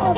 Moin 0.00 0.14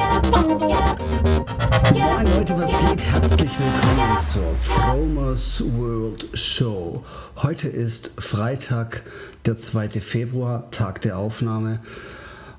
Leute, 2.37 2.57
was 2.57 2.71
geht? 2.71 3.01
Herzlich 3.01 3.51
willkommen 3.59 4.19
zur 4.33 4.55
Fromers 4.61 5.63
World 5.77 6.29
Show. 6.33 7.05
Heute 7.37 7.69
ist 7.69 8.11
Freitag, 8.19 9.05
der 9.47 9.57
2. 9.57 9.89
Februar, 10.01 10.71
Tag 10.71 11.01
der 11.03 11.17
Aufnahme. 11.19 11.81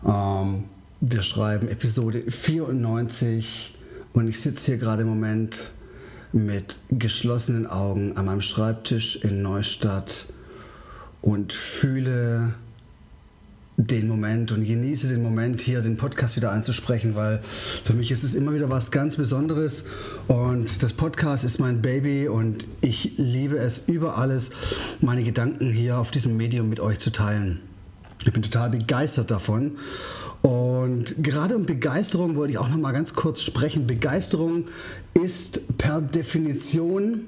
Ähm, 0.05 0.65
wir 1.01 1.21
schreiben 1.21 1.67
Episode 1.67 2.23
94 2.31 3.75
und 4.13 4.27
ich 4.27 4.39
sitze 4.39 4.67
hier 4.67 4.77
gerade 4.77 5.01
im 5.01 5.09
Moment 5.09 5.71
mit 6.31 6.79
geschlossenen 6.89 7.67
Augen 7.67 8.15
an 8.17 8.25
meinem 8.25 8.41
Schreibtisch 8.41 9.17
in 9.17 9.41
Neustadt 9.41 10.25
und 11.21 11.51
fühle 11.53 12.53
den 13.79 14.09
Moment 14.09 14.51
und 14.51 14.65
genieße 14.65 15.07
den 15.07 15.23
Moment, 15.23 15.61
hier 15.61 15.79
den 15.79 15.95
Podcast 15.95 16.35
wieder 16.35 16.51
einzusprechen, 16.51 17.15
weil 17.15 17.39
für 17.85 17.93
mich 17.93 18.11
ist 18.11 18.25
es 18.25 18.35
immer 18.35 18.53
wieder 18.53 18.69
was 18.69 18.91
ganz 18.91 19.15
Besonderes 19.15 19.85
und 20.27 20.83
das 20.83 20.91
Podcast 20.91 21.45
ist 21.45 21.59
mein 21.59 21.81
Baby 21.81 22.27
und 22.27 22.67
ich 22.81 23.13
liebe 23.15 23.57
es 23.57 23.83
über 23.87 24.17
alles, 24.17 24.49
meine 24.99 25.23
Gedanken 25.23 25.71
hier 25.71 25.97
auf 25.97 26.11
diesem 26.11 26.35
Medium 26.35 26.67
mit 26.67 26.81
euch 26.81 26.99
zu 26.99 27.09
teilen. 27.09 27.61
Ich 28.25 28.33
bin 28.33 28.43
total 28.43 28.69
begeistert 28.69 29.31
davon 29.31 29.77
und 30.41 31.15
gerade 31.23 31.55
um 31.55 31.65
Begeisterung 31.65 32.35
wollte 32.35 32.51
ich 32.51 32.57
auch 32.57 32.67
noch 32.67 32.77
mal 32.77 32.91
ganz 32.91 33.13
kurz 33.13 33.41
sprechen. 33.41 33.87
Begeisterung 33.87 34.65
ist 35.13 35.77
per 35.77 36.01
Definition 36.01 37.21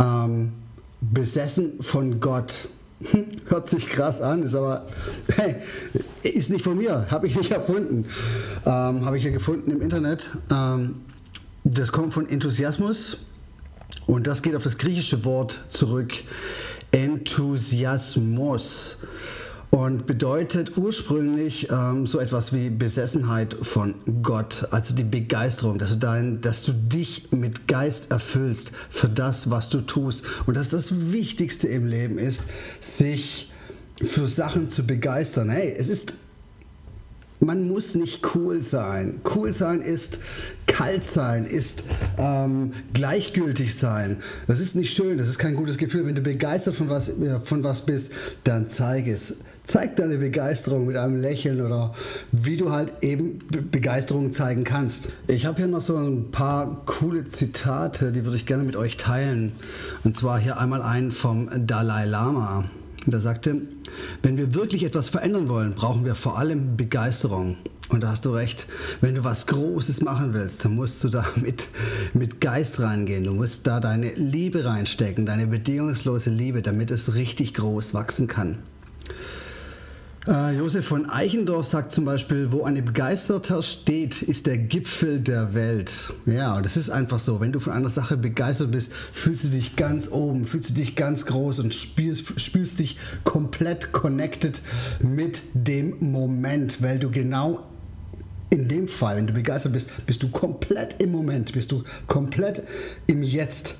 ähm, 0.00 0.52
besessen 1.00 1.82
von 1.82 2.20
Gott. 2.20 2.68
Hört 3.48 3.68
sich 3.68 3.88
krass 3.88 4.20
an, 4.20 4.42
ist 4.42 4.54
aber, 4.54 4.86
hey, 5.34 5.56
ist 6.22 6.50
nicht 6.50 6.64
von 6.64 6.76
mir, 6.76 7.06
habe 7.10 7.26
ich 7.26 7.36
nicht 7.36 7.52
erfunden. 7.52 8.06
Ähm, 8.64 9.04
habe 9.04 9.18
ich 9.18 9.24
ja 9.24 9.30
gefunden 9.30 9.70
im 9.70 9.82
Internet. 9.82 10.30
Ähm, 10.50 11.02
das 11.64 11.92
kommt 11.92 12.14
von 12.14 12.28
Enthusiasmus 12.28 13.18
und 14.06 14.26
das 14.26 14.42
geht 14.42 14.56
auf 14.56 14.62
das 14.62 14.78
griechische 14.78 15.24
Wort 15.24 15.60
zurück. 15.68 16.12
Enthusiasmus 16.90 18.96
und 19.70 20.06
bedeutet 20.06 20.76
ursprünglich 20.78 21.68
ähm, 21.70 22.06
so 22.06 22.18
etwas 22.18 22.52
wie 22.52 22.70
Besessenheit 22.70 23.56
von 23.62 23.94
Gott, 24.22 24.66
also 24.70 24.94
die 24.94 25.04
Begeisterung, 25.04 25.78
dass 25.78 25.90
du, 25.90 25.96
dein, 25.96 26.40
dass 26.40 26.62
du 26.62 26.72
dich 26.72 27.30
mit 27.32 27.68
Geist 27.68 28.10
erfüllst 28.10 28.72
für 28.90 29.08
das, 29.08 29.50
was 29.50 29.68
du 29.68 29.80
tust. 29.82 30.24
Und 30.46 30.56
dass 30.56 30.70
das 30.70 31.12
Wichtigste 31.12 31.68
im 31.68 31.86
Leben 31.86 32.18
ist, 32.18 32.44
sich 32.80 33.52
für 34.02 34.26
Sachen 34.26 34.68
zu 34.68 34.86
begeistern. 34.86 35.50
Hey, 35.50 35.74
es 35.76 35.88
ist 35.88 36.14
man 37.40 37.68
muss 37.68 37.94
nicht 37.94 38.34
cool 38.34 38.62
sein. 38.62 39.20
Cool 39.34 39.52
sein 39.52 39.80
ist 39.80 40.18
kalt 40.66 41.04
sein, 41.04 41.46
ist 41.46 41.84
ähm, 42.18 42.72
gleichgültig 42.92 43.76
sein. 43.76 44.18
Das 44.48 44.60
ist 44.60 44.74
nicht 44.74 44.92
schön, 44.92 45.18
das 45.18 45.28
ist 45.28 45.38
kein 45.38 45.54
gutes 45.54 45.78
Gefühl. 45.78 46.04
Wenn 46.06 46.16
du 46.16 46.20
begeistert 46.20 46.74
von 46.74 46.88
was, 46.88 47.12
von 47.44 47.62
was 47.62 47.86
bist, 47.86 48.12
dann 48.44 48.68
zeig 48.68 49.06
es. 49.06 49.36
Zeig 49.68 49.96
deine 49.96 50.16
Begeisterung 50.16 50.86
mit 50.86 50.96
einem 50.96 51.20
Lächeln 51.20 51.60
oder 51.60 51.92
wie 52.32 52.56
du 52.56 52.72
halt 52.72 52.90
eben 53.02 53.40
Begeisterung 53.70 54.32
zeigen 54.32 54.64
kannst. 54.64 55.10
Ich 55.26 55.44
habe 55.44 55.58
hier 55.58 55.66
noch 55.66 55.82
so 55.82 55.98
ein 55.98 56.30
paar 56.30 56.86
coole 56.86 57.24
Zitate, 57.24 58.10
die 58.10 58.24
würde 58.24 58.38
ich 58.38 58.46
gerne 58.46 58.64
mit 58.64 58.76
euch 58.76 58.96
teilen. 58.96 59.52
Und 60.04 60.16
zwar 60.16 60.38
hier 60.38 60.58
einmal 60.58 60.80
einen 60.80 61.12
vom 61.12 61.50
Dalai 61.66 62.06
Lama. 62.06 62.64
Der 63.04 63.20
sagte, 63.20 63.60
wenn 64.22 64.38
wir 64.38 64.54
wirklich 64.54 64.84
etwas 64.84 65.10
verändern 65.10 65.50
wollen, 65.50 65.74
brauchen 65.74 66.06
wir 66.06 66.14
vor 66.14 66.38
allem 66.38 66.78
Begeisterung. 66.78 67.58
Und 67.90 68.02
da 68.02 68.08
hast 68.08 68.24
du 68.24 68.30
recht, 68.30 68.66
wenn 69.02 69.16
du 69.16 69.24
was 69.24 69.46
Großes 69.46 70.00
machen 70.00 70.32
willst, 70.32 70.64
dann 70.64 70.76
musst 70.76 71.04
du 71.04 71.10
da 71.10 71.26
mit, 71.36 71.66
mit 72.14 72.40
Geist 72.40 72.80
reingehen. 72.80 73.24
Du 73.24 73.34
musst 73.34 73.66
da 73.66 73.80
deine 73.80 74.14
Liebe 74.14 74.64
reinstecken, 74.64 75.26
deine 75.26 75.46
bedingungslose 75.46 76.30
Liebe, 76.30 76.62
damit 76.62 76.90
es 76.90 77.14
richtig 77.14 77.52
groß 77.52 77.92
wachsen 77.92 78.28
kann. 78.28 78.56
Äh, 80.28 80.58
Josef 80.58 80.84
von 80.84 81.08
Eichendorf 81.08 81.64
sagt 81.64 81.90
zum 81.90 82.04
Beispiel, 82.04 82.52
wo 82.52 82.64
ein 82.64 82.84
Begeisterter 82.84 83.62
steht, 83.62 84.20
ist 84.20 84.46
der 84.46 84.58
Gipfel 84.58 85.20
der 85.20 85.54
Welt. 85.54 86.12
Ja, 86.26 86.54
und 86.54 86.66
das 86.66 86.76
ist 86.76 86.90
einfach 86.90 87.18
so. 87.18 87.40
Wenn 87.40 87.52
du 87.52 87.60
von 87.60 87.72
einer 87.72 87.88
Sache 87.88 88.18
begeistert 88.18 88.70
bist, 88.70 88.92
fühlst 89.14 89.44
du 89.44 89.48
dich 89.48 89.76
ganz 89.76 90.10
oben, 90.10 90.46
fühlst 90.46 90.68
du 90.68 90.74
dich 90.74 90.96
ganz 90.96 91.24
groß 91.24 91.60
und 91.60 91.72
spürst, 91.72 92.38
spürst 92.38 92.78
dich 92.78 92.98
komplett 93.24 93.92
connected 93.92 94.60
mit 95.00 95.40
dem 95.54 95.96
Moment, 96.00 96.82
weil 96.82 96.98
du 96.98 97.10
genau 97.10 97.60
in 98.50 98.68
dem 98.68 98.86
Fall, 98.86 99.16
wenn 99.16 99.26
du 99.26 99.32
begeistert 99.32 99.72
bist, 99.72 99.88
bist 100.04 100.22
du 100.22 100.28
komplett 100.28 100.96
im 101.00 101.10
Moment, 101.10 101.54
bist 101.54 101.72
du 101.72 101.84
komplett 102.06 102.64
im 103.06 103.22
Jetzt. 103.22 103.76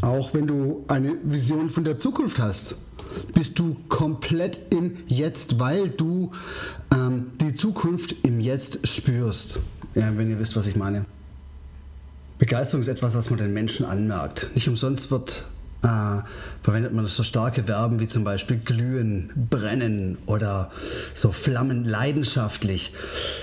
Auch 0.00 0.34
wenn 0.34 0.48
du 0.48 0.84
eine 0.88 1.14
Vision 1.22 1.70
von 1.70 1.84
der 1.84 1.96
Zukunft 1.96 2.40
hast 2.40 2.74
bist 3.34 3.58
du 3.58 3.76
komplett 3.88 4.60
im 4.70 4.96
Jetzt, 5.06 5.58
weil 5.58 5.88
du 5.88 6.32
ähm, 6.92 7.32
die 7.40 7.54
Zukunft 7.54 8.16
im 8.22 8.40
Jetzt 8.40 8.86
spürst. 8.86 9.58
Ja, 9.94 10.16
wenn 10.16 10.30
ihr 10.30 10.38
wisst, 10.38 10.56
was 10.56 10.66
ich 10.66 10.76
meine. 10.76 11.04
Begeisterung 12.38 12.82
ist 12.82 12.88
etwas, 12.88 13.14
was 13.14 13.30
man 13.30 13.38
den 13.38 13.52
Menschen 13.52 13.86
anmerkt. 13.86 14.50
Nicht 14.54 14.68
umsonst 14.68 15.10
wird 15.10 15.44
äh, 15.82 16.22
verwendet 16.62 16.92
man 16.92 17.06
so 17.06 17.22
starke 17.22 17.64
Verben 17.64 17.98
wie 18.00 18.06
zum 18.06 18.24
Beispiel 18.24 18.58
glühen, 18.58 19.30
brennen 19.50 20.18
oder 20.26 20.70
so 21.14 21.32
flammen 21.32 21.84
leidenschaftlich. 21.84 22.92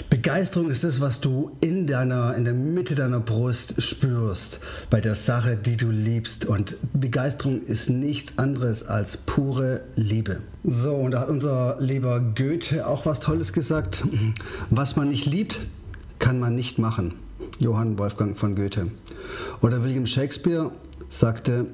Begeisterung 0.10 0.70
ist 0.70 0.84
das, 0.84 1.02
was 1.02 1.20
du 1.20 1.52
in, 1.60 1.86
deiner, 1.86 2.36
in 2.36 2.46
der 2.46 2.54
Mitte 2.54 2.96
deiner 2.96 3.20
Brust 3.20 3.82
spürst 3.82 4.62
bei 4.90 5.02
der 5.02 5.16
Sache, 5.16 5.58
die 5.58 5.78
du 5.78 5.92
liebst. 5.92 6.46
Und 6.46 6.78
Begeisterung 6.94 7.62
ist 7.64 7.90
nichts 7.90 8.38
anderes 8.38 8.88
als 8.88 9.18
pure 9.18 9.82
Liebe. 9.96 10.42
So, 10.64 10.96
und 10.96 11.12
da 11.12 11.22
hat 11.22 11.30
unser 11.30 11.78
lieber 11.80 12.20
Goethe 12.20 12.88
auch 12.88 13.06
was 13.06 13.20
Tolles 13.20 13.54
gesagt. 13.54 14.04
Was 14.70 14.96
man 14.96 15.10
nicht 15.10 15.26
liebt, 15.26 15.60
kann 16.20 16.40
man 16.40 16.56
nicht 16.56 16.80
machen. 16.80 17.14
Johann 17.60 17.98
Wolfgang 17.98 18.38
von 18.38 18.56
Goethe. 18.56 18.88
Oder 19.62 19.84
William 19.84 20.06
Shakespeare 20.06 20.72
sagte, 21.10 21.68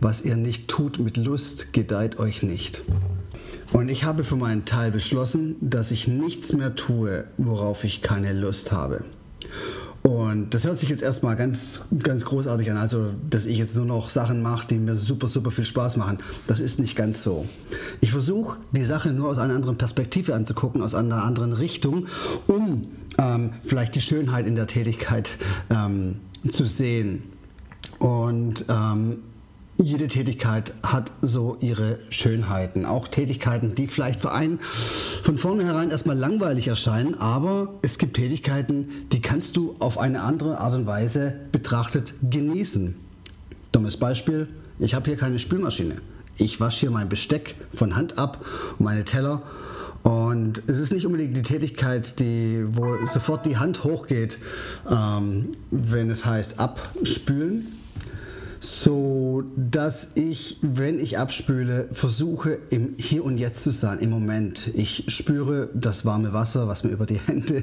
was 0.00 0.22
ihr 0.22 0.36
nicht 0.36 0.68
tut 0.68 0.98
mit 0.98 1.16
Lust, 1.16 1.72
gedeiht 1.72 2.18
euch 2.18 2.42
nicht. 2.42 2.82
Und 3.72 3.88
ich 3.88 4.04
habe 4.04 4.24
für 4.24 4.36
meinen 4.36 4.64
Teil 4.64 4.90
beschlossen, 4.90 5.56
dass 5.60 5.90
ich 5.90 6.08
nichts 6.08 6.52
mehr 6.52 6.74
tue, 6.74 7.24
worauf 7.36 7.84
ich 7.84 8.02
keine 8.02 8.32
Lust 8.32 8.72
habe. 8.72 9.04
Und 10.02 10.54
das 10.54 10.64
hört 10.64 10.78
sich 10.78 10.88
jetzt 10.88 11.02
erstmal 11.02 11.36
ganz, 11.36 11.82
ganz 12.02 12.24
großartig 12.24 12.70
an. 12.70 12.78
Also, 12.78 13.10
dass 13.28 13.44
ich 13.44 13.58
jetzt 13.58 13.76
nur 13.76 13.84
noch 13.84 14.08
Sachen 14.08 14.40
mache, 14.42 14.66
die 14.66 14.78
mir 14.78 14.96
super, 14.96 15.26
super 15.26 15.50
viel 15.50 15.66
Spaß 15.66 15.98
machen. 15.98 16.18
Das 16.46 16.58
ist 16.58 16.80
nicht 16.80 16.96
ganz 16.96 17.22
so. 17.22 17.46
Ich 18.00 18.10
versuche, 18.10 18.56
die 18.72 18.84
Sache 18.84 19.12
nur 19.12 19.28
aus 19.28 19.38
einer 19.38 19.54
anderen 19.54 19.76
Perspektive 19.76 20.34
anzugucken, 20.34 20.80
aus 20.80 20.94
einer 20.94 21.22
anderen 21.22 21.52
Richtung, 21.52 22.06
um 22.46 22.88
ähm, 23.18 23.52
vielleicht 23.66 23.94
die 23.94 24.00
Schönheit 24.00 24.46
in 24.46 24.56
der 24.56 24.66
Tätigkeit 24.66 25.36
ähm, 25.68 26.20
zu 26.50 26.64
sehen. 26.64 27.24
Und 27.98 28.64
ähm, 28.70 29.18
jede 29.82 30.08
Tätigkeit 30.08 30.72
hat 30.82 31.12
so 31.22 31.56
ihre 31.60 31.98
Schönheiten. 32.10 32.86
Auch 32.86 33.08
Tätigkeiten, 33.08 33.74
die 33.74 33.88
vielleicht 33.88 34.20
für 34.20 34.32
einen 34.32 34.60
von 35.22 35.38
vornherein 35.38 35.90
erstmal 35.90 36.16
langweilig 36.16 36.68
erscheinen, 36.68 37.14
aber 37.14 37.74
es 37.82 37.98
gibt 37.98 38.14
Tätigkeiten, 38.14 38.88
die 39.12 39.20
kannst 39.20 39.56
du 39.56 39.74
auf 39.78 39.98
eine 39.98 40.22
andere 40.22 40.58
Art 40.58 40.74
und 40.74 40.86
Weise 40.86 41.34
betrachtet 41.52 42.14
genießen. 42.28 42.96
Dummes 43.72 43.96
Beispiel, 43.96 44.48
ich 44.78 44.94
habe 44.94 45.06
hier 45.06 45.16
keine 45.16 45.38
Spülmaschine. 45.38 45.96
Ich 46.36 46.60
wasche 46.60 46.80
hier 46.80 46.90
mein 46.90 47.08
Besteck 47.08 47.54
von 47.74 47.96
Hand 47.96 48.18
ab 48.18 48.44
meine 48.78 49.04
Teller 49.04 49.42
und 50.02 50.62
es 50.66 50.78
ist 50.78 50.92
nicht 50.92 51.04
unbedingt 51.04 51.36
die 51.36 51.42
Tätigkeit, 51.42 52.18
die, 52.18 52.64
wo 52.66 53.06
sofort 53.06 53.44
die 53.44 53.58
Hand 53.58 53.84
hochgeht, 53.84 54.38
ähm, 54.90 55.56
wenn 55.70 56.10
es 56.10 56.24
heißt 56.24 56.58
abspülen, 56.58 57.79
so 58.60 59.42
dass 59.56 60.10
ich, 60.16 60.58
wenn 60.60 60.98
ich 61.00 61.18
abspüle, 61.18 61.88
versuche 61.92 62.58
im 62.68 62.94
Hier 62.98 63.24
und 63.24 63.38
Jetzt 63.38 63.62
zu 63.62 63.70
sein, 63.70 63.98
im 64.00 64.10
Moment. 64.10 64.70
Ich 64.74 65.04
spüre 65.08 65.70
das 65.74 66.04
warme 66.04 66.34
Wasser, 66.34 66.68
was 66.68 66.84
mir 66.84 66.90
über 66.90 67.06
die 67.06 67.18
Hände 67.26 67.62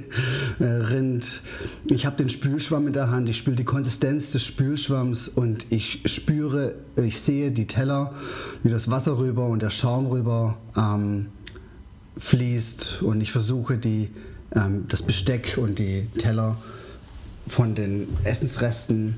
äh, 0.59 0.63
rinnt. 0.63 1.41
Ich 1.89 2.07
habe 2.07 2.17
den 2.17 2.29
Spülschwamm 2.29 2.87
in 2.87 2.93
der 2.93 3.11
Hand, 3.11 3.29
ich 3.29 3.37
spüre 3.37 3.55
die 3.55 3.63
Konsistenz 3.63 4.31
des 4.31 4.43
Spülschwamms 4.43 5.27
und 5.27 5.67
ich 5.69 6.01
spüre, 6.05 6.75
ich 6.95 7.21
sehe 7.21 7.51
die 7.51 7.67
Teller, 7.67 8.13
wie 8.63 8.69
das 8.69 8.89
Wasser 8.89 9.19
rüber 9.19 9.45
und 9.45 9.61
der 9.61 9.69
Schaum 9.69 10.07
rüber 10.07 10.57
ähm, 10.75 11.27
fließt 12.17 13.03
und 13.03 13.21
ich 13.21 13.31
versuche 13.31 13.77
die, 13.77 14.09
ähm, 14.55 14.85
das 14.87 15.03
Besteck 15.03 15.59
und 15.61 15.77
die 15.77 16.07
Teller 16.17 16.57
von 17.47 17.75
den 17.75 18.07
Essensresten 18.23 19.17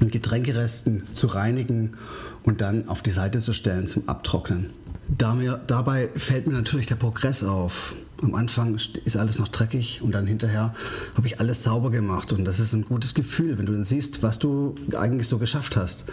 und 0.00 0.12
Getränkeresten 0.12 1.04
zu 1.14 1.26
reinigen 1.28 1.96
und 2.42 2.60
dann 2.60 2.88
auf 2.88 3.02
die 3.02 3.10
Seite 3.10 3.40
zu 3.40 3.52
stellen 3.52 3.86
zum 3.86 4.08
Abtrocknen. 4.08 4.70
Da 5.08 5.34
mir, 5.34 5.60
dabei 5.66 6.08
fällt 6.16 6.46
mir 6.46 6.54
natürlich 6.54 6.86
der 6.86 6.96
Progress 6.96 7.44
auf. 7.44 7.94
Am 8.22 8.34
Anfang 8.34 8.78
ist 9.04 9.16
alles 9.16 9.38
noch 9.38 9.48
dreckig 9.48 10.00
und 10.02 10.12
dann 10.12 10.26
hinterher 10.26 10.74
habe 11.14 11.26
ich 11.26 11.38
alles 11.38 11.62
sauber 11.62 11.90
gemacht 11.90 12.32
und 12.32 12.44
das 12.44 12.60
ist 12.60 12.72
ein 12.72 12.86
gutes 12.86 13.14
Gefühl, 13.14 13.58
wenn 13.58 13.66
du 13.66 13.72
dann 13.72 13.84
siehst, 13.84 14.22
was 14.22 14.38
du 14.38 14.74
eigentlich 14.96 15.28
so 15.28 15.38
geschafft 15.38 15.76
hast. 15.76 16.06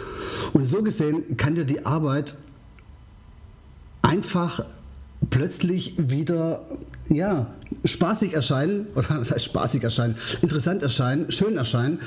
Und 0.52 0.66
so 0.66 0.82
gesehen 0.82 1.36
kann 1.36 1.54
dir 1.54 1.64
die 1.64 1.86
Arbeit 1.86 2.36
einfach 4.02 4.64
plötzlich 5.30 5.94
wieder 5.96 6.62
ja, 7.08 7.46
spaßig 7.84 8.32
erscheinen, 8.32 8.86
oder 8.94 9.20
was 9.20 9.30
heißt 9.30 9.44
spaßig 9.44 9.82
erscheinen, 9.82 10.16
interessant 10.42 10.82
erscheinen, 10.82 11.30
schön 11.30 11.56
erscheinen. 11.56 11.98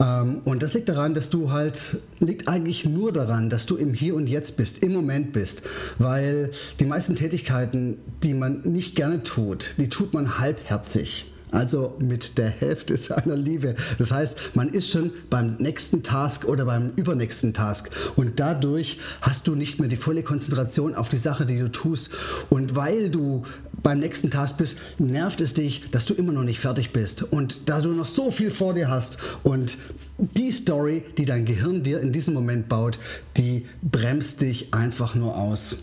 Ähm, 0.00 0.40
und 0.44 0.62
das 0.62 0.74
liegt 0.74 0.88
daran, 0.88 1.14
dass 1.14 1.30
du 1.30 1.52
halt, 1.52 1.98
liegt 2.18 2.48
eigentlich 2.48 2.84
nur 2.84 3.12
daran, 3.12 3.50
dass 3.50 3.66
du 3.66 3.76
im 3.76 3.94
Hier 3.94 4.14
und 4.14 4.26
Jetzt 4.26 4.56
bist, 4.56 4.82
im 4.82 4.92
Moment 4.92 5.32
bist. 5.32 5.62
Weil 5.98 6.50
die 6.78 6.84
meisten 6.84 7.16
Tätigkeiten, 7.16 7.98
die 8.22 8.34
man 8.34 8.62
nicht 8.64 8.96
gerne 8.96 9.22
tut, 9.22 9.76
die 9.78 9.88
tut 9.88 10.12
man 10.12 10.38
halbherzig 10.38 11.29
also 11.52 11.96
mit 11.98 12.38
der 12.38 12.48
Hälfte 12.48 12.96
seiner 12.96 13.36
Liebe. 13.36 13.74
Das 13.98 14.10
heißt, 14.10 14.54
man 14.54 14.68
ist 14.68 14.90
schon 14.90 15.12
beim 15.28 15.56
nächsten 15.58 16.02
Task 16.02 16.44
oder 16.44 16.64
beim 16.64 16.92
übernächsten 16.96 17.54
Task 17.54 17.90
und 18.16 18.40
dadurch 18.40 18.98
hast 19.20 19.46
du 19.46 19.54
nicht 19.54 19.80
mehr 19.80 19.88
die 19.88 19.96
volle 19.96 20.22
Konzentration 20.22 20.94
auf 20.94 21.08
die 21.08 21.18
Sache, 21.18 21.46
die 21.46 21.58
du 21.58 21.70
tust. 21.70 22.10
Und 22.48 22.74
weil 22.76 23.10
du 23.10 23.44
beim 23.82 24.00
nächsten 24.00 24.30
Task 24.30 24.56
bist, 24.56 24.76
nervt 24.98 25.40
es 25.40 25.54
dich, 25.54 25.90
dass 25.90 26.06
du 26.06 26.14
immer 26.14 26.32
noch 26.32 26.42
nicht 26.42 26.60
fertig 26.60 26.92
bist 26.92 27.22
und 27.22 27.62
da 27.66 27.80
du 27.80 27.92
noch 27.92 28.04
so 28.04 28.30
viel 28.30 28.50
vor 28.50 28.74
dir 28.74 28.88
hast 28.88 29.18
und 29.42 29.78
die 30.18 30.52
Story, 30.52 31.02
die 31.16 31.24
dein 31.24 31.44
Gehirn 31.44 31.82
dir 31.82 32.00
in 32.00 32.12
diesem 32.12 32.34
Moment 32.34 32.68
baut, 32.68 32.98
die 33.36 33.66
bremst 33.82 34.42
dich 34.42 34.74
einfach 34.74 35.14
nur 35.14 35.36
aus. 35.36 35.76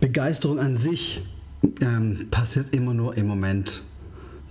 Begeisterung 0.00 0.58
an 0.58 0.76
sich 0.76 1.22
ähm, 1.80 2.28
passiert 2.30 2.74
immer 2.74 2.94
nur 2.94 3.16
im 3.16 3.26
Moment. 3.26 3.82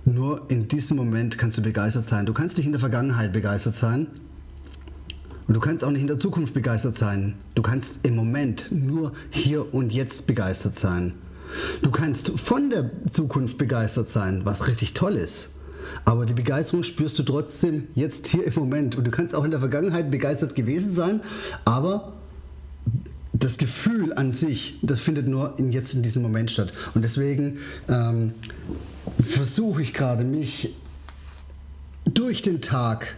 Nur 0.06 0.48
in 0.50 0.68
diesem 0.68 0.96
Moment 0.96 1.36
kannst 1.36 1.58
du 1.58 1.62
begeistert 1.62 2.04
sein. 2.04 2.26
Du 2.26 2.32
kannst 2.32 2.56
nicht 2.56 2.66
in 2.66 2.72
der 2.72 2.80
Vergangenheit 2.80 3.32
begeistert 3.32 3.74
sein. 3.74 4.06
Und 5.48 5.54
du 5.54 5.58
kannst 5.58 5.82
auch 5.82 5.90
nicht 5.90 6.00
in 6.00 6.06
der 6.06 6.20
Zukunft 6.20 6.54
begeistert 6.54 6.96
sein. 6.96 7.34
Du 7.56 7.62
kannst 7.62 8.06
im 8.06 8.14
Moment 8.14 8.68
nur 8.70 9.12
hier 9.30 9.74
und 9.74 9.92
jetzt 9.92 10.28
begeistert 10.28 10.78
sein. 10.78 11.14
Du 11.82 11.90
kannst 11.90 12.30
von 12.38 12.70
der 12.70 12.90
Zukunft 13.10 13.58
begeistert 13.58 14.08
sein, 14.08 14.42
was 14.44 14.68
richtig 14.68 14.94
toll 14.94 15.16
ist. 15.16 15.50
Aber 16.04 16.24
die 16.24 16.34
Begeisterung 16.34 16.84
spürst 16.84 17.18
du 17.18 17.24
trotzdem 17.24 17.88
jetzt 17.94 18.28
hier 18.28 18.46
im 18.46 18.54
Moment. 18.54 18.94
Und 18.94 19.04
du 19.04 19.10
kannst 19.10 19.34
auch 19.34 19.44
in 19.44 19.50
der 19.50 19.60
Vergangenheit 19.60 20.12
begeistert 20.12 20.54
gewesen 20.54 20.92
sein, 20.92 21.20
aber 21.64 22.12
das 23.38 23.58
Gefühl 23.58 24.12
an 24.14 24.32
sich, 24.32 24.78
das 24.82 25.00
findet 25.00 25.28
nur 25.28 25.58
in, 25.58 25.72
jetzt 25.72 25.94
in 25.94 26.02
diesem 26.02 26.22
Moment 26.22 26.50
statt. 26.50 26.72
Und 26.94 27.02
deswegen 27.02 27.58
ähm, 27.88 28.34
versuche 29.20 29.82
ich 29.82 29.92
gerade, 29.92 30.24
mich 30.24 30.74
durch 32.04 32.42
den 32.42 32.60
Tag 32.60 33.16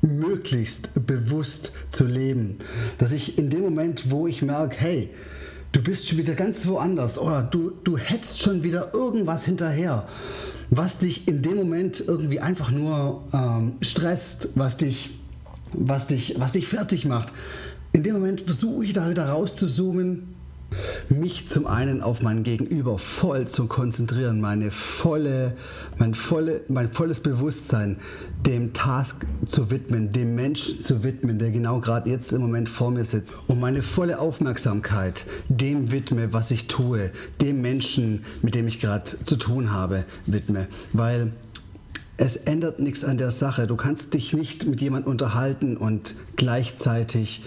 möglichst 0.00 0.90
bewusst 1.06 1.72
zu 1.90 2.04
leben. 2.04 2.58
Dass 2.98 3.12
ich 3.12 3.38
in 3.38 3.50
dem 3.50 3.60
Moment, 3.60 4.10
wo 4.10 4.26
ich 4.26 4.42
merke, 4.42 4.76
hey, 4.78 5.10
du 5.72 5.82
bist 5.82 6.08
schon 6.08 6.18
wieder 6.18 6.34
ganz 6.34 6.66
woanders 6.66 7.18
oder 7.18 7.42
du, 7.42 7.72
du 7.84 7.96
hetzt 7.96 8.40
schon 8.40 8.62
wieder 8.62 8.92
irgendwas 8.94 9.44
hinterher, 9.44 10.08
was 10.70 10.98
dich 10.98 11.28
in 11.28 11.42
dem 11.42 11.56
Moment 11.56 12.02
irgendwie 12.06 12.40
einfach 12.40 12.70
nur 12.70 13.24
ähm, 13.32 13.74
stresst, 13.82 14.50
was 14.54 14.76
dich, 14.76 15.10
was, 15.72 16.06
dich, 16.06 16.34
was 16.38 16.52
dich 16.52 16.66
fertig 16.66 17.04
macht. 17.04 17.32
In 17.92 18.02
dem 18.02 18.14
Moment 18.14 18.40
versuche 18.40 18.84
ich 18.84 18.92
da 18.92 19.10
wieder 19.10 19.28
rauszuzoomen 19.28 20.32
mich 21.08 21.48
zum 21.48 21.66
einen 21.66 22.02
auf 22.02 22.22
mein 22.22 22.42
Gegenüber 22.42 22.98
voll 22.98 23.46
zu 23.46 23.66
konzentrieren, 23.66 24.40
meine 24.40 24.70
volle, 24.70 25.54
mein, 25.98 26.14
volle, 26.14 26.62
mein 26.68 26.90
volles 26.90 27.20
Bewusstsein 27.20 27.98
dem 28.46 28.72
Task 28.72 29.26
zu 29.46 29.70
widmen, 29.70 30.12
dem 30.12 30.34
Menschen 30.34 30.80
zu 30.80 31.04
widmen, 31.04 31.38
der 31.38 31.50
genau 31.50 31.80
gerade 31.80 32.10
jetzt 32.10 32.32
im 32.32 32.40
Moment 32.40 32.68
vor 32.68 32.90
mir 32.90 33.04
sitzt 33.04 33.36
und 33.46 33.60
meine 33.60 33.82
volle 33.82 34.18
Aufmerksamkeit 34.18 35.24
dem 35.48 35.92
widme, 35.92 36.32
was 36.32 36.50
ich 36.50 36.66
tue, 36.66 37.10
dem 37.40 37.60
Menschen, 37.60 38.24
mit 38.40 38.54
dem 38.54 38.66
ich 38.66 38.80
gerade 38.80 39.10
zu 39.24 39.36
tun 39.36 39.72
habe, 39.72 40.04
widme, 40.26 40.68
weil 40.92 41.32
es 42.16 42.36
ändert 42.36 42.78
nichts 42.78 43.04
an 43.04 43.18
der 43.18 43.30
Sache. 43.30 43.66
Du 43.66 43.74
kannst 43.74 44.14
dich 44.14 44.32
nicht 44.32 44.66
mit 44.66 44.80
jemandem 44.80 45.10
unterhalten 45.10 45.76
und 45.76 46.14
gleichzeitig 46.36 47.42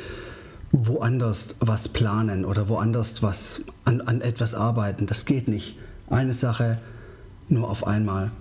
woanders 0.77 1.55
was 1.59 1.87
planen 1.87 2.45
oder 2.45 2.67
woanders 2.67 3.23
was 3.23 3.61
an, 3.85 4.01
an 4.01 4.21
etwas 4.21 4.53
arbeiten. 4.53 5.05
Das 5.05 5.25
geht 5.25 5.47
nicht. 5.47 5.77
Eine 6.09 6.33
Sache 6.33 6.79
nur 7.47 7.69
auf 7.69 7.87
einmal. 7.87 8.31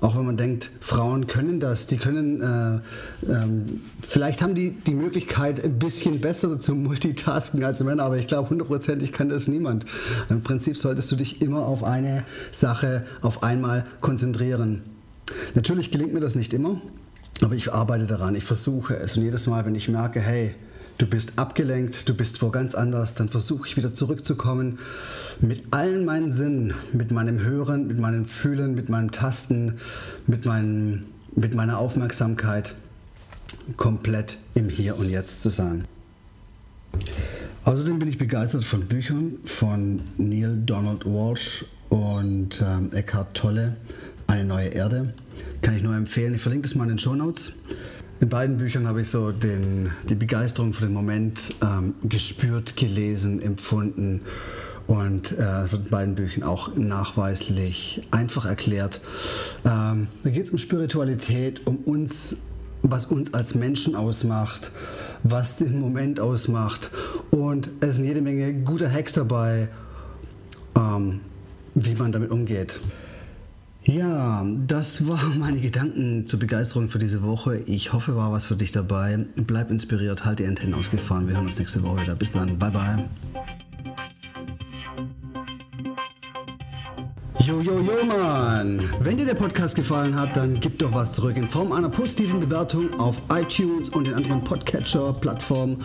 Auch 0.00 0.14
wenn 0.16 0.26
man 0.26 0.36
denkt, 0.36 0.70
Frauen 0.80 1.26
können 1.26 1.58
das, 1.58 1.86
die 1.86 1.96
können, 1.96 2.42
äh, 2.42 3.32
ähm, 3.32 3.80
vielleicht 4.06 4.42
haben 4.42 4.54
die 4.54 4.72
die 4.72 4.92
Möglichkeit, 4.92 5.64
ein 5.64 5.78
bisschen 5.78 6.20
besser 6.20 6.60
zu 6.60 6.74
multitasken 6.74 7.64
als 7.64 7.82
Männer, 7.82 8.02
aber 8.02 8.18
ich 8.18 8.26
glaube, 8.26 8.50
hundertprozentig 8.50 9.12
kann 9.12 9.30
das 9.30 9.48
niemand. 9.48 9.86
Im 10.28 10.42
Prinzip 10.42 10.76
solltest 10.76 11.10
du 11.10 11.16
dich 11.16 11.40
immer 11.40 11.64
auf 11.64 11.82
eine 11.82 12.24
Sache 12.52 13.06
auf 13.22 13.42
einmal 13.42 13.86
konzentrieren. 14.02 14.82
Natürlich 15.54 15.90
gelingt 15.90 16.12
mir 16.12 16.20
das 16.20 16.34
nicht 16.34 16.52
immer, 16.52 16.78
aber 17.42 17.54
ich 17.54 17.72
arbeite 17.72 18.06
daran, 18.06 18.34
ich 18.34 18.44
versuche 18.44 18.96
es. 18.98 19.16
Und 19.16 19.22
jedes 19.22 19.46
Mal, 19.46 19.64
wenn 19.64 19.74
ich 19.74 19.88
merke, 19.88 20.20
hey, 20.20 20.54
du 20.98 21.06
bist 21.06 21.38
abgelenkt, 21.38 22.08
du 22.08 22.14
bist 22.14 22.40
wo 22.42 22.50
ganz 22.50 22.74
anders, 22.74 23.14
dann 23.14 23.28
versuche 23.28 23.68
ich 23.68 23.76
wieder 23.76 23.92
zurückzukommen 23.92 24.78
mit 25.40 25.72
allen 25.72 26.04
meinen 26.04 26.32
Sinnen, 26.32 26.74
mit 26.92 27.10
meinem 27.10 27.40
Hören, 27.40 27.86
mit 27.86 27.98
meinem 27.98 28.26
Fühlen, 28.26 28.74
mit 28.74 28.88
meinem 28.88 29.10
Tasten, 29.10 29.74
mit, 30.26 30.46
meinem, 30.46 31.04
mit 31.34 31.54
meiner 31.54 31.78
Aufmerksamkeit 31.78 32.74
komplett 33.76 34.38
im 34.54 34.68
Hier 34.68 34.98
und 34.98 35.10
Jetzt 35.10 35.42
zu 35.42 35.50
sein. 35.50 35.84
Außerdem 37.64 37.98
bin 37.98 38.08
ich 38.08 38.16
begeistert 38.16 38.64
von 38.64 38.86
Büchern 38.86 39.38
von 39.44 40.02
Neil 40.16 40.56
Donald 40.64 41.04
Walsh 41.04 41.64
und 41.88 42.62
ähm, 42.62 42.92
Eckhart 42.92 43.34
Tolle, 43.34 43.76
Eine 44.28 44.44
neue 44.44 44.68
Erde. 44.68 45.14
Kann 45.62 45.76
ich 45.76 45.82
nur 45.82 45.94
empfehlen. 45.94 46.34
Ich 46.34 46.42
verlinke 46.42 46.68
das 46.68 46.74
mal 46.74 46.84
in 46.84 46.90
den 46.90 46.98
Show 46.98 47.14
Notes. 47.14 47.52
In 48.18 48.30
beiden 48.30 48.56
Büchern 48.56 48.88
habe 48.88 49.02
ich 49.02 49.08
so 49.10 49.30
den, 49.30 49.90
die 50.08 50.14
Begeisterung 50.14 50.72
für 50.72 50.86
den 50.86 50.94
Moment 50.94 51.54
ähm, 51.62 51.94
gespürt, 52.02 52.74
gelesen, 52.74 53.42
empfunden 53.42 54.22
und 54.86 55.32
äh, 55.32 55.70
wird 55.70 55.84
in 55.84 55.90
beiden 55.90 56.14
Büchern 56.14 56.42
auch 56.42 56.74
nachweislich 56.76 58.08
einfach 58.12 58.46
erklärt. 58.46 59.02
Ähm, 59.66 60.08
da 60.24 60.30
geht 60.30 60.44
es 60.44 60.50
um 60.50 60.56
Spiritualität, 60.56 61.66
um 61.66 61.76
uns, 61.84 62.36
was 62.80 63.04
uns 63.04 63.34
als 63.34 63.54
Menschen 63.54 63.94
ausmacht, 63.94 64.70
was 65.22 65.58
den 65.58 65.78
Moment 65.78 66.18
ausmacht 66.18 66.90
und 67.30 67.68
es 67.80 67.96
sind 67.96 68.06
jede 68.06 68.22
Menge 68.22 68.54
guter 68.54 68.90
Hacks 68.90 69.12
dabei, 69.12 69.68
ähm, 70.74 71.20
wie 71.74 71.94
man 71.96 72.12
damit 72.12 72.30
umgeht. 72.30 72.80
Ja, 73.86 74.44
das 74.66 75.06
waren 75.06 75.38
meine 75.38 75.60
Gedanken 75.60 76.26
zur 76.26 76.40
Begeisterung 76.40 76.88
für 76.88 76.98
diese 76.98 77.22
Woche. 77.22 77.58
Ich 77.66 77.92
hoffe, 77.92 78.16
war 78.16 78.32
was 78.32 78.44
für 78.44 78.56
dich 78.56 78.72
dabei. 78.72 79.26
Bleib 79.36 79.70
inspiriert, 79.70 80.24
halt 80.24 80.40
die 80.40 80.46
Antennen 80.46 80.74
ausgefahren. 80.74 81.28
Wir 81.28 81.36
hören 81.36 81.46
uns 81.46 81.58
nächste 81.58 81.84
Woche 81.84 82.02
wieder. 82.02 82.16
Bis 82.16 82.32
dann, 82.32 82.58
bye 82.58 82.70
bye. 82.70 83.08
Yo, 87.46 87.60
yo, 87.60 87.78
yo, 87.78 88.04
Mann! 88.04 88.90
Wenn 88.98 89.16
dir 89.16 89.24
der 89.24 89.34
Podcast 89.34 89.76
gefallen 89.76 90.18
hat, 90.18 90.36
dann 90.36 90.58
gib 90.58 90.80
doch 90.80 90.92
was 90.92 91.12
zurück 91.12 91.36
in 91.36 91.46
Form 91.46 91.70
einer 91.70 91.88
positiven 91.88 92.40
Bewertung 92.40 92.92
auf 92.98 93.20
iTunes 93.30 93.88
und 93.90 94.08
den 94.08 94.14
anderen 94.14 94.42
Podcatcher-Plattformen. 94.42 95.76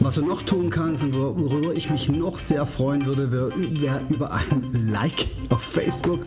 Was 0.00 0.14
du 0.14 0.24
noch 0.24 0.40
tun 0.40 0.70
kannst 0.70 1.04
und 1.04 1.14
worüber 1.14 1.74
ich 1.74 1.90
mich 1.90 2.08
noch 2.08 2.38
sehr 2.38 2.64
freuen 2.64 3.04
würde, 3.04 3.30
wäre 3.30 4.00
über 4.08 4.32
ein 4.32 4.70
Like 4.90 5.26
auf 5.50 5.60
Facebook 5.60 6.20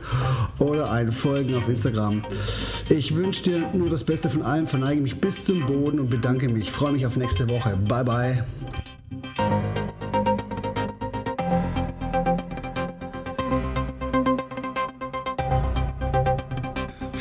oder 0.60 0.92
ein 0.92 1.12
Folgen 1.12 1.56
auf 1.56 1.68
Instagram. 1.68 2.24
Ich 2.90 3.16
wünsche 3.16 3.42
dir 3.46 3.70
nur 3.74 3.90
das 3.90 4.04
Beste 4.04 4.30
von 4.30 4.44
allem, 4.44 4.68
verneige 4.68 5.02
mich 5.02 5.20
bis 5.20 5.44
zum 5.44 5.66
Boden 5.66 6.00
und 6.00 6.12
bedanke 6.12 6.50
mich. 6.50 6.70
Freue 6.70 6.92
mich 6.92 7.08
auf 7.08 7.16
nächste 7.16 7.50
Woche. 7.50 7.76
Bye, 7.88 8.04
bye. 8.04 8.44